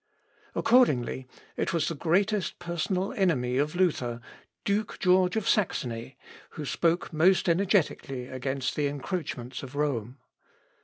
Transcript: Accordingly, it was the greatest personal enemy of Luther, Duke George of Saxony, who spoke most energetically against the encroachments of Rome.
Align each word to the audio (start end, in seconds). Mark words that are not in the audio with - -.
Accordingly, 0.55 1.27
it 1.55 1.73
was 1.73 1.87
the 1.87 1.93
greatest 1.93 2.57
personal 2.57 3.13
enemy 3.13 3.59
of 3.59 3.75
Luther, 3.75 4.19
Duke 4.65 4.97
George 4.97 5.35
of 5.35 5.47
Saxony, 5.47 6.17
who 6.57 6.65
spoke 6.65 7.13
most 7.13 7.47
energetically 7.47 8.25
against 8.25 8.75
the 8.75 8.87
encroachments 8.87 9.61
of 9.61 9.75
Rome. 9.75 10.17